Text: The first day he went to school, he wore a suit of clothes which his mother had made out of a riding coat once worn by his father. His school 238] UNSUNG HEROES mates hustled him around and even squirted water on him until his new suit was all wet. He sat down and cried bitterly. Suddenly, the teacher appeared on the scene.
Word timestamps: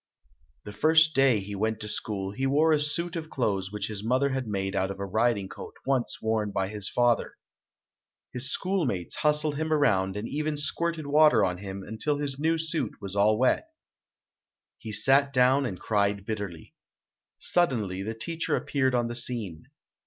The 0.63 0.73
first 0.73 1.13
day 1.13 1.41
he 1.41 1.53
went 1.53 1.79
to 1.81 1.87
school, 1.87 2.31
he 2.31 2.47
wore 2.47 2.71
a 2.71 2.79
suit 2.79 3.15
of 3.15 3.29
clothes 3.29 3.71
which 3.71 3.85
his 3.87 4.03
mother 4.03 4.29
had 4.29 4.47
made 4.47 4.75
out 4.75 4.89
of 4.89 4.99
a 4.99 5.05
riding 5.05 5.47
coat 5.47 5.75
once 5.85 6.19
worn 6.19 6.49
by 6.49 6.69
his 6.69 6.89
father. 6.89 7.37
His 8.33 8.51
school 8.51 8.83
238] 8.87 8.97
UNSUNG 8.97 8.97
HEROES 8.97 9.05
mates 9.05 9.15
hustled 9.17 9.55
him 9.57 9.71
around 9.71 10.17
and 10.17 10.27
even 10.27 10.57
squirted 10.57 11.05
water 11.05 11.45
on 11.45 11.59
him 11.59 11.83
until 11.83 12.17
his 12.17 12.39
new 12.39 12.57
suit 12.57 12.93
was 12.99 13.15
all 13.15 13.37
wet. 13.37 13.67
He 14.79 14.91
sat 14.91 15.31
down 15.31 15.67
and 15.67 15.79
cried 15.79 16.25
bitterly. 16.25 16.73
Suddenly, 17.37 18.01
the 18.01 18.15
teacher 18.15 18.55
appeared 18.55 18.95
on 18.95 19.07
the 19.07 19.15
scene. 19.15 19.65